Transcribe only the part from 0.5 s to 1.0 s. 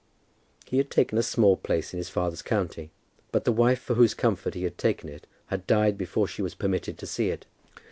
He had